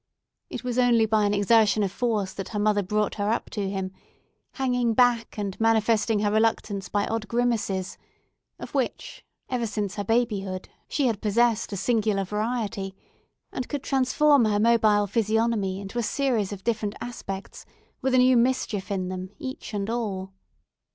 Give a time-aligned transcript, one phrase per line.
[0.49, 3.69] It was only by an exertion of force that her mother brought her up to
[3.69, 3.91] him,
[4.53, 7.99] hanging back, and manifesting her reluctance by odd grimaces;
[8.57, 12.95] of which, ever since her babyhood, she had possessed a singular variety,
[13.51, 17.63] and could transform her mobile physiognomy into a series of different aspects,
[18.01, 20.33] with a new mischief in them, each and all.